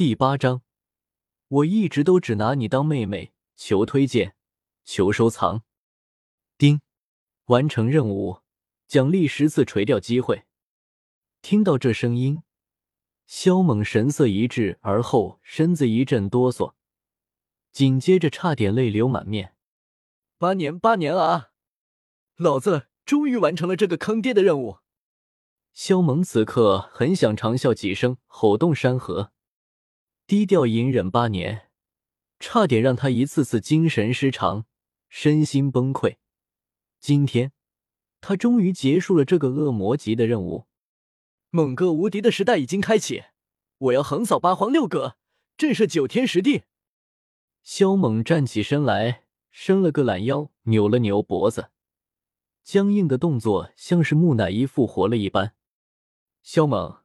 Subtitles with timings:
[0.00, 0.62] 第八章，
[1.48, 4.34] 我一直都只拿你当妹妹，求推荐，
[4.82, 5.62] 求收藏。
[6.56, 6.80] 丁，
[7.48, 8.38] 完成任务，
[8.88, 10.44] 奖励十次垂钓机会。
[11.42, 12.42] 听到这声音，
[13.26, 16.72] 萧猛神色一滞，而后身子一阵哆嗦，
[17.70, 19.54] 紧接着差点泪流满面。
[20.38, 21.50] 八年，八年啊！
[22.36, 24.78] 老子终于完成了这个坑爹的任务。
[25.74, 29.34] 萧猛此刻很想长啸几声，吼动山河。
[30.30, 31.70] 低调隐忍八年，
[32.38, 34.64] 差点让他一次次精神失常，
[35.08, 36.18] 身心崩溃。
[37.00, 37.50] 今天，
[38.20, 40.68] 他终于结束了这个恶魔级的任务。
[41.50, 43.24] 猛哥无敌的时代已经开启，
[43.78, 45.16] 我要横扫八荒六阁，
[45.56, 46.62] 震慑九天十地。
[47.64, 51.70] 萧猛站起身来，伸了个懒腰，扭了扭脖子，
[52.62, 55.56] 僵硬的动作像是木乃伊复活了一般。
[56.44, 57.02] 萧猛，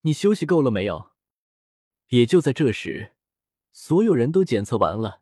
[0.00, 1.07] 你休息够了没有？
[2.08, 3.12] 也就在这时，
[3.72, 5.20] 所有人都检测完了，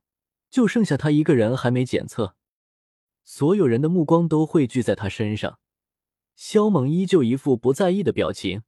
[0.50, 2.36] 就剩下他一个人还没检测。
[3.24, 5.58] 所有人的目光都汇聚在他身上，
[6.36, 8.62] 肖猛依旧一副不在意的表情。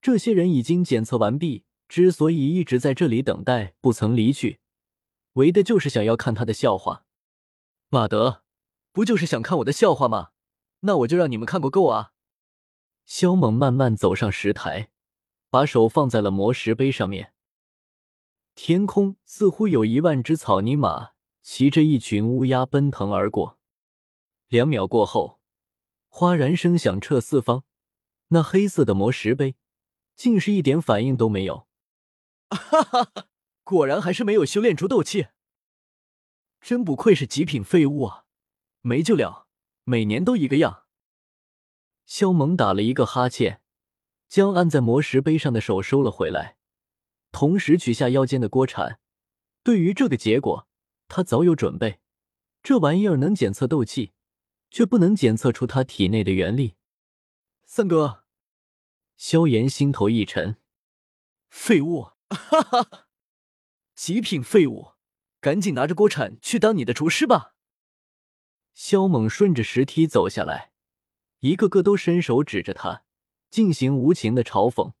[0.00, 4.60] 这些人已经检测完毕，之所以一直在这里等待，不曾离去，
[5.34, 7.04] 为的就是想要看他的笑话。
[7.90, 8.42] 马德，
[8.92, 10.30] 不就是想看我的笑话吗？
[10.80, 12.12] 那我就让你们看个够啊！
[13.04, 14.90] 肖猛慢慢走上石台，
[15.50, 17.32] 把手放在了魔石碑上面。
[18.54, 23.58] 天空似乎有一万只草泥马骑着一群乌鸦奔腾而过。
[24.48, 25.40] 两秒过后，
[26.08, 27.64] 哗然声响彻四方，
[28.28, 29.56] 那黑色的魔石碑
[30.16, 31.68] 竟是一点反应都没有。
[32.50, 33.26] 哈哈哈！
[33.62, 35.28] 果然还是没有修炼出斗气，
[36.60, 38.24] 真不愧是极品废物啊！
[38.80, 39.46] 没救了，
[39.84, 40.84] 每年都一个样。
[42.06, 43.60] 萧猛打了一个哈欠，
[44.28, 46.56] 将按在魔石碑上的手收了回来，
[47.32, 49.00] 同时取下腰间的锅铲。
[49.62, 50.68] 对于这个结果，
[51.08, 52.00] 他早有准备。
[52.62, 54.12] 这玩意儿能检测斗气，
[54.70, 56.74] 却不能检测出他体内的元力。
[57.64, 58.24] 三哥，
[59.16, 60.56] 萧炎心头一沉，
[61.48, 62.12] 废物！
[62.28, 63.06] 哈哈，
[63.94, 64.92] 极品废物！
[65.40, 67.54] 赶紧拿着锅铲去当你的厨师吧。
[68.74, 70.72] 萧猛顺着石梯走下来。
[71.40, 73.04] 一个个都伸手指着他，
[73.50, 74.92] 进行无情的嘲讽。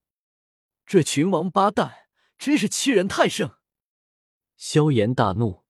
[0.84, 3.50] 这群王八蛋真是欺人太甚！
[4.56, 5.64] 萧炎大怒，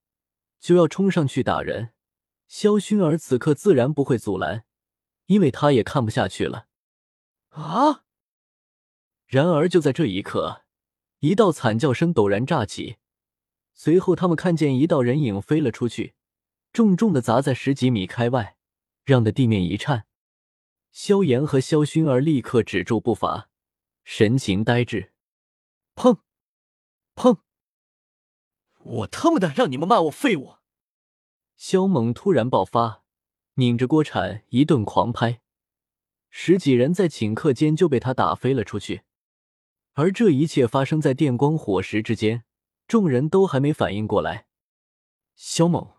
[0.59, 1.93] 就要冲上去打人。
[2.47, 4.65] 萧薰儿此刻自然不会阻拦，
[5.27, 6.69] 因为他也看不下去了。
[7.51, 8.05] 啊！
[9.27, 10.65] 然而就在这一刻，
[11.19, 12.97] 一道惨叫声陡然炸起，
[13.75, 16.15] 随后他们看见一道人影飞了出去，
[16.73, 18.57] 重重的砸在十几米开外，
[19.05, 20.08] 让的地面一颤。
[20.91, 23.49] 萧炎和萧薰儿立刻止住步伐，
[24.05, 25.13] 神情呆滞。
[25.95, 26.21] 砰！
[27.15, 27.39] 砰！
[28.79, 30.57] 我他妈的让你们骂我废物！
[31.57, 33.03] 萧猛突然爆发，
[33.55, 35.41] 拧着锅铲一顿狂拍，
[36.31, 39.03] 十几人在顷刻间就被他打飞了出去。
[39.95, 42.45] 而这一切发生在电光火石之间，
[42.87, 44.47] 众人都还没反应过来。
[45.35, 45.95] 萧猛，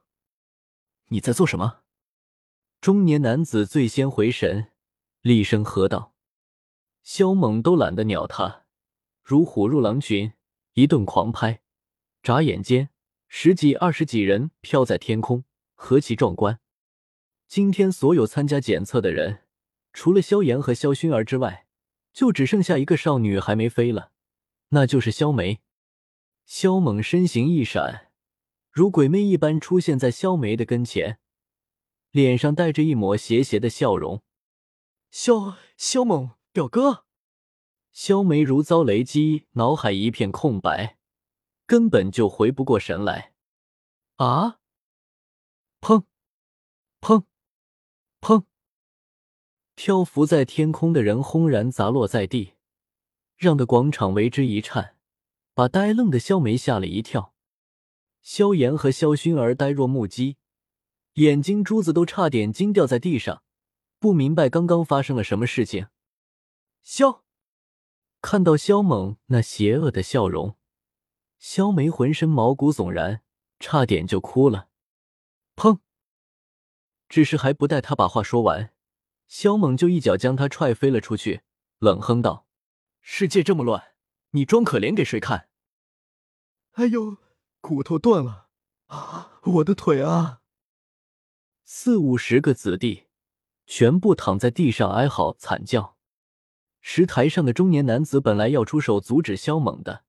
[1.07, 1.81] 你在做什么？
[2.79, 4.71] 中年男子最先回神。
[5.22, 6.13] 厉声喝道
[7.03, 8.63] ：“萧猛都懒得鸟他，
[9.22, 10.31] 如虎入狼群，
[10.75, 11.62] 一顿狂拍。
[12.24, 12.90] 眨眼间，
[13.28, 15.44] 十几、二十几人飘在天空，
[15.75, 16.62] 何其壮观！
[17.50, 19.44] 今天所有参加检测的人，
[19.91, 21.68] 除了萧炎和萧薰儿之外，
[22.13, 24.13] 就只剩下一个少女还没飞了，
[24.69, 25.59] 那就是萧梅。
[26.46, 28.12] 萧猛身形一闪，
[28.72, 31.19] 如鬼魅一般出现在萧梅的跟前，
[32.12, 34.24] 脸上带着一抹邪邪的笑容。”
[35.12, 37.06] 萧萧猛表哥，
[37.92, 40.97] 萧梅如遭雷击，脑海一片空白，
[41.66, 43.34] 根本就回不过神来。
[44.18, 44.59] 啊！
[45.81, 46.03] 砰！
[47.02, 47.24] 砰！
[48.22, 48.44] 砰！
[49.75, 52.53] 漂浮在天空的人轰然砸落在地，
[53.36, 54.96] 让的广场为之一颤，
[55.53, 57.33] 把呆愣的萧梅吓了一跳。
[58.22, 60.38] 萧炎和萧薰儿呆若木鸡，
[61.13, 63.42] 眼睛珠子都差点惊掉在地上。
[64.00, 65.88] 不明白刚刚发生了什么事情。
[66.81, 67.25] 萧
[68.22, 70.57] 看到萧猛那邪恶的笑容，
[71.38, 73.22] 萧梅浑身毛骨悚然，
[73.60, 74.69] 差点就哭了。
[75.56, 75.80] 砰！
[77.10, 78.74] 只是还不待他把话说完，
[79.28, 81.42] 萧猛就一脚将他踹飞了出去，
[81.80, 82.48] 冷哼道
[83.02, 83.95] ：“世界这么乱，
[84.31, 85.50] 你装可怜给谁看？”
[86.74, 87.18] 哎呦，
[87.60, 88.48] 骨头断了
[88.88, 89.42] 啊！
[89.44, 90.42] 我的腿啊！
[91.66, 93.08] 四五十个子弟。
[93.69, 95.95] 全部躺在地上哀嚎惨叫。
[96.81, 100.04] 石台上的中年男子本来要出手阻止萧猛的，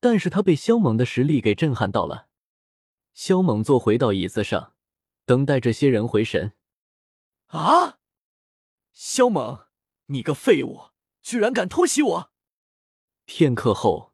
[0.00, 2.28] 但是他被萧猛的实力给震撼到了。
[3.14, 4.74] 萧猛坐回到椅子上，
[5.24, 6.52] 等待这些人回神。
[7.46, 7.98] 啊！
[8.92, 9.60] 萧猛，
[10.06, 10.90] 你个废物，
[11.22, 12.30] 居然敢偷袭我！
[13.24, 14.12] 片刻后，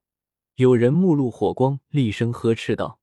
[0.55, 3.00] 有人目露火光，厉声呵斥道：“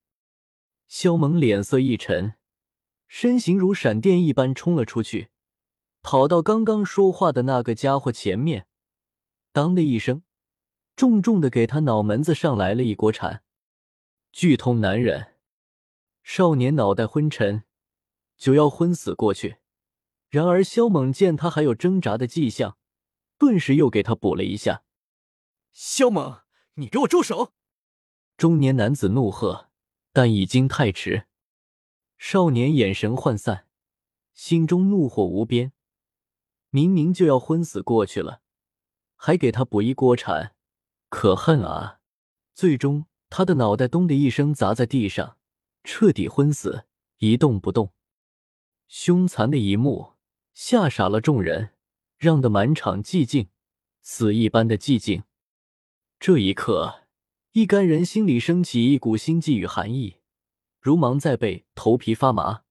[0.88, 2.36] 萧猛，脸色一沉，
[3.06, 5.28] 身形如闪电一般冲了出去，
[6.04, 8.66] 跑到刚刚说话的那个家伙前面，
[9.52, 10.22] 当的一声，
[10.94, 13.42] 重重的给他脑门子上来了一锅铲。
[14.30, 15.36] 剧痛难忍，
[16.22, 17.64] 少年脑袋昏沉，
[18.36, 19.56] 就要昏死过去。
[20.28, 22.76] 然而萧猛见他还有挣扎的迹象，
[23.38, 24.84] 顿时又给他补了一下。
[25.72, 26.42] 萧猛，
[26.74, 27.54] 你给我住手！
[28.36, 29.70] 中年男子怒喝，
[30.12, 31.26] 但已经太迟。
[32.18, 33.66] 少年眼神涣散，
[34.34, 35.72] 心中怒火无边。
[36.74, 38.40] 明明就要昏死过去了，
[39.14, 40.56] 还给他补一锅铲，
[41.08, 42.00] 可恨啊！
[42.52, 45.36] 最终，他的脑袋咚的一声砸在地上，
[45.84, 46.86] 彻底昏死，
[47.18, 47.92] 一动不动。
[48.88, 50.14] 凶残的一幕
[50.52, 51.74] 吓傻了众人，
[52.18, 53.50] 让得满场寂静，
[54.02, 55.22] 死一般的寂静。
[56.18, 57.04] 这一刻，
[57.52, 60.16] 一干人心里升起一股心悸与寒意，
[60.80, 62.64] 如芒在背，头皮发麻。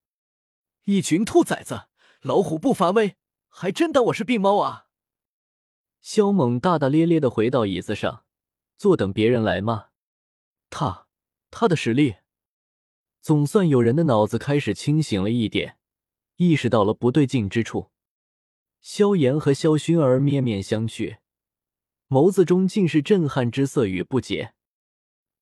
[0.83, 1.83] 一群兔崽子，
[2.21, 3.15] 老虎不发威，
[3.55, 4.87] 还真当我是病猫啊！
[6.01, 8.25] 萧猛大大咧咧的回到椅子上，
[8.77, 9.89] 坐等别人来骂。
[10.71, 11.07] 他，
[11.51, 12.15] 他的实力，
[13.21, 15.77] 总算有人的脑子开始清醒了一点，
[16.37, 17.91] 意识到了不对劲之处。
[18.81, 21.19] 萧炎和萧薰儿面面相觑。
[22.07, 24.55] 眸子中尽是震撼之色与不解。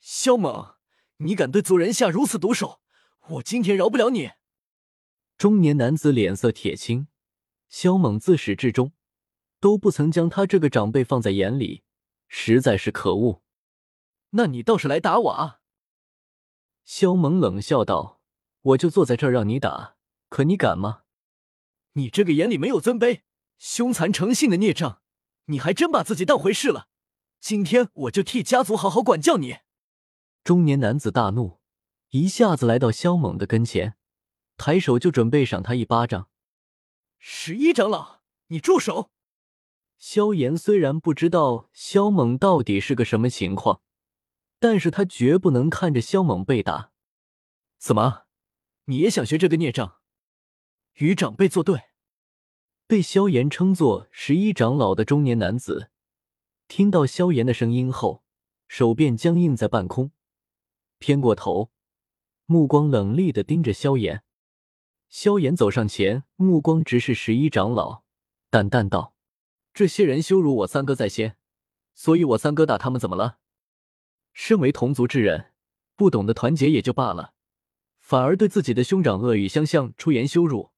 [0.01, 0.75] 萧猛，
[1.17, 2.81] 你敢对族人下如此毒手，
[3.29, 4.31] 我今天饶不了你！
[5.37, 7.07] 中年男子脸色铁青。
[7.71, 8.91] 萧猛自始至终
[9.61, 11.83] 都不曾将他这个长辈放在眼里，
[12.27, 13.41] 实在是可恶。
[14.31, 15.61] 那你倒是来打我啊！
[16.83, 18.19] 萧猛冷笑道
[18.61, 19.95] ：“我就坐在这儿让你打，
[20.27, 21.03] 可你敢吗？
[21.93, 23.21] 你这个眼里没有尊卑、
[23.57, 25.01] 凶残成性的孽障！”
[25.47, 26.89] 你还真把自己当回事了！
[27.39, 29.59] 今天我就替家族好好管教你！
[30.43, 31.59] 中年男子大怒，
[32.09, 33.95] 一下子来到萧猛的跟前，
[34.57, 36.27] 抬手就准备赏他一巴掌。
[37.23, 39.11] 十一长老，你住手！
[39.99, 43.83] 萧炎虽然不知道萧猛到底是个什么情况，
[44.57, 46.91] 但是他绝不能看着萧猛被打。
[47.77, 48.23] 怎么，
[48.85, 49.97] 你也想学这个孽障，
[50.95, 51.79] 与长辈作对？
[52.87, 55.91] 被萧炎称作十一长老的中年男子，
[56.67, 58.23] 听到萧炎的声音后，
[58.67, 60.11] 手便僵硬在半空，
[60.97, 61.71] 偏过头，
[62.47, 64.23] 目光冷厉的盯着萧炎。
[65.11, 68.03] 萧炎走上前，目光直视十一长老，
[68.49, 69.13] 淡淡道
[69.73, 71.35] ：“这些人羞辱我三哥在先，
[71.93, 73.39] 所以我三哥打他们怎么了？
[74.31, 75.51] 身为同族之人，
[75.97, 77.33] 不懂得团结也就罢了，
[77.99, 80.71] 反而对自己的兄长恶语相向，出言羞辱。”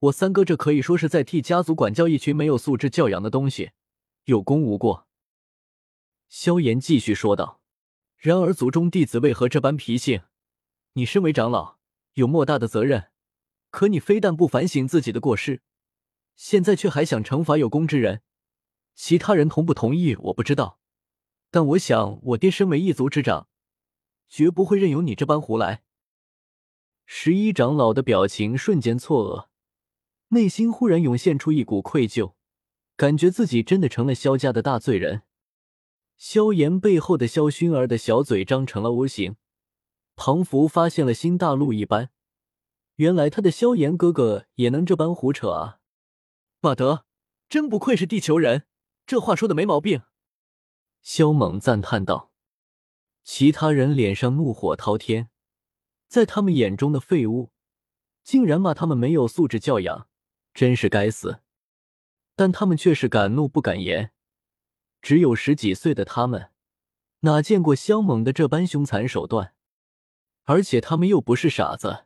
[0.00, 3.70] 我三哥这可以说是在替家族管教一群没有素质教养的东西，
[4.24, 5.08] 有功无过。
[6.28, 7.62] 萧炎继续说道
[8.18, 10.20] ：“然而族中弟子为何这般脾性？
[10.92, 11.78] 你身为长老，
[12.12, 13.06] 有莫大的责任，
[13.74, 15.60] 可你非但不反省自己的过失，
[16.36, 18.22] 现在却还想惩罚有功之人。
[18.94, 20.78] 其他人同不同意我不知道，
[21.50, 23.48] 但我想我爹身为一族之长，
[24.28, 25.82] 绝不会任由你这般胡来。”
[27.04, 29.48] 十一长老的表情瞬间错愕。
[30.28, 32.34] 内心忽然涌现出一股愧疚，
[32.94, 35.22] 感觉自己真的成了萧家的大罪人。
[36.16, 39.34] 萧炎背后的萧薰儿的小嘴张成了 O 形，
[40.14, 42.10] 庞福发现了新大陆一般，
[42.96, 45.80] 原来他的萧炎哥哥也能这般胡扯啊！
[46.60, 47.04] 马德，
[47.48, 48.66] 真不愧是地球人，
[49.06, 50.02] 这话说的没毛病。
[51.02, 52.30] 萧猛赞叹道。
[53.24, 55.30] 其他人脸上怒火滔天，
[56.08, 57.50] 在他们眼中的废物，
[58.22, 60.08] 竟然骂他们没有素质教养。
[60.52, 61.40] 真是该死，
[62.36, 64.12] 但他们却是敢怒不敢言。
[65.02, 66.50] 只有十几岁的他们，
[67.20, 69.54] 哪见过萧猛的这般凶残手段？
[70.44, 72.03] 而且他们又不是傻子，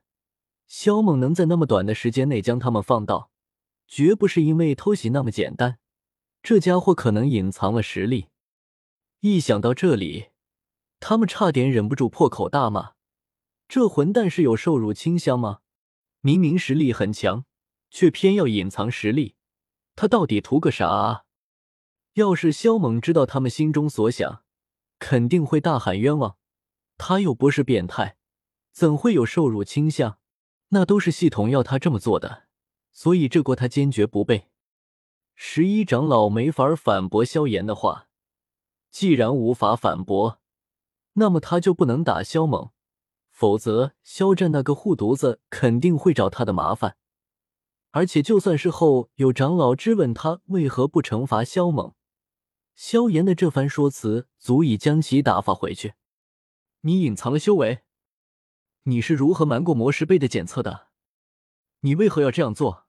[0.69, 3.31] 萧猛能在那么短的时间内将他们放倒，
[3.89, 5.79] 绝不是因为偷袭那么简单。
[6.43, 8.29] 这家伙可能隐藏了实力。
[9.21, 10.29] 一想到这里，
[11.01, 12.93] 他们差点忍不住破口大骂
[13.67, 15.61] ：“这混蛋是有受辱倾向吗？
[16.21, 17.45] 明明实力很强。”
[17.91, 19.35] 却偏要隐藏实力，
[19.97, 21.25] 他到底图个啥啊？
[22.13, 24.45] 要是萧猛知道他们心中所想，
[24.99, 26.37] 肯定会大喊冤枉。
[26.99, 28.19] 他又不是变态，
[28.73, 30.19] 怎会有受辱倾向？
[30.69, 32.45] 那都是系统要他这么做的，
[32.93, 34.49] 所以这锅他坚决不背。
[35.35, 38.09] 十一长老没法反驳萧炎的话，
[38.91, 40.41] 既然无法反驳，
[41.15, 42.71] 那么他就不能打萧猛，
[43.31, 46.97] 否则萧战那个护犊子肯定会找他的麻烦。
[47.93, 51.95] 而且就算事后有长老质问他为何不惩罚萧猛，
[52.75, 55.95] 萧炎的这番说辞足以将其打发回去。
[56.83, 57.81] 你隐藏了修为，
[58.89, 60.87] 你是如何瞒过魔石碑的检测的？
[61.81, 62.87] 你为何要这样做？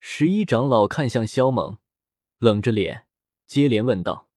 [0.00, 1.78] 十一长老看向萧猛，
[2.36, 3.06] 冷着脸
[3.46, 4.28] 接连问道。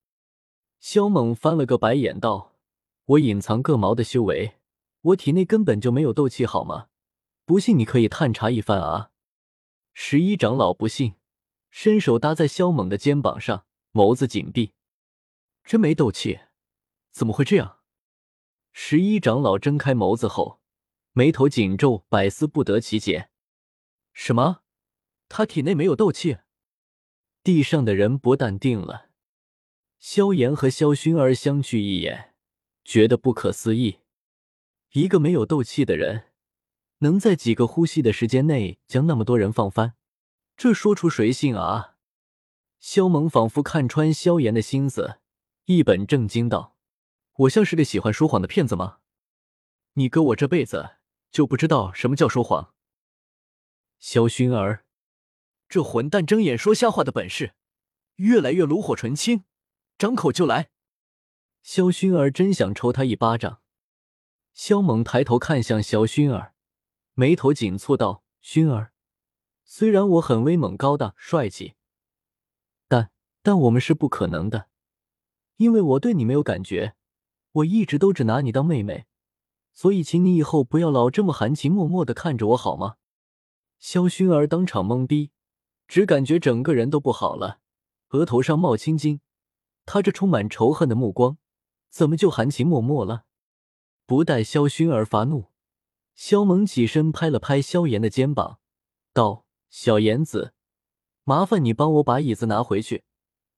[0.79, 2.55] 萧猛翻了个白眼道
[3.03, 4.59] ：“我隐藏个毛的修为，
[5.01, 6.87] 我体内根本就没有斗气，好吗？
[7.43, 9.11] 不信你可以探查一番啊！”
[9.93, 11.15] 十一长老不信，
[11.69, 14.71] 伸手搭在萧猛的肩膀上，眸子紧闭
[15.65, 16.39] ：“真没斗气？
[17.11, 17.79] 怎么会这样？”
[18.71, 20.60] 十一长老睁开眸子后，
[21.13, 23.29] 眉头紧皱，百思不得其解
[24.13, 24.61] ：“什么？
[25.27, 26.37] 他体内没有斗气？”
[27.43, 29.09] 地上的人不淡定了。
[29.99, 32.33] 萧炎和萧薰儿相觑一眼，
[32.85, 33.99] 觉得不可思议：
[34.93, 36.31] 一个没有斗气的人，
[36.99, 39.95] 能在几个呼吸的时间内将那么多人放翻？
[40.55, 41.97] 这说出谁信啊？
[42.79, 45.19] 萧猛仿佛看穿萧炎的心思，
[45.65, 46.77] 一本正经道
[47.39, 48.99] ：“我像是个喜欢说谎的骗子吗？
[49.93, 50.97] 你哥我这辈子
[51.31, 52.73] 就不知道什么叫说谎。”
[53.97, 54.85] 萧薰儿，
[55.69, 57.53] 这混蛋睁眼说瞎话的本事，
[58.15, 59.45] 越来越炉火纯青。
[59.97, 60.71] 张口就来，
[61.61, 63.61] 萧薰儿真想抽他一巴掌。
[64.53, 66.55] 萧猛抬头看向萧薰儿，
[67.13, 68.91] 眉头紧蹙道：“薰儿，
[69.63, 71.75] 虽然我很威猛、高大、帅气，
[72.87, 73.11] 但
[73.43, 74.67] 但我们是不可能的，
[75.57, 76.95] 因为我对你没有感觉，
[77.51, 79.05] 我一直都只拿你当妹妹，
[79.81, 82.97] 所以请你以后不要老这么含情脉脉的看着我，好吗？”
[83.81, 85.31] 萧薰儿当场懵逼，
[85.87, 87.61] 只感觉整个人都不好了，
[88.09, 89.21] 额头上冒青筋。
[89.87, 91.39] 他这充满仇恨的目光，
[91.89, 93.23] 怎么就含情脉脉了？
[94.05, 95.45] 不待萧薰儿发怒，
[96.13, 98.59] 萧猛起身拍了拍萧炎的肩膀，
[99.11, 100.53] 道：“小炎子，
[101.23, 103.03] 麻烦你帮我把椅子拿回去，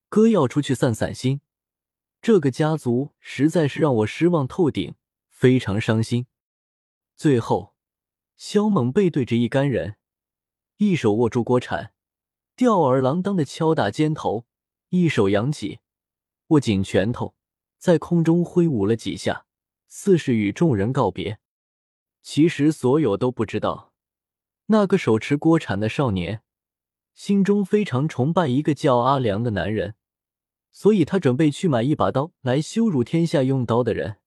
[0.07, 1.41] 哥要出去散散心。
[2.21, 4.95] 这个家族实在是让我失望透顶，
[5.43, 6.25] 非常伤心。”
[7.17, 7.75] 最后，
[8.37, 9.97] 萧猛背对着一干人，
[10.77, 11.91] 一手握住锅铲，
[12.55, 14.45] 吊儿郎当的敲打肩头，
[14.87, 15.79] 一手扬起。
[16.47, 17.35] 握紧拳头，
[17.77, 19.45] 在空中挥舞了几下，
[19.89, 21.39] 似是与众人告别。
[22.21, 23.91] 其实所有都不知道，
[24.67, 26.41] 那个手持锅铲的少年
[27.13, 29.95] 心中非常崇拜一个叫阿良的男人，
[30.71, 34.21] 所以他准备去买一把刀来羞辱天下用刀的人。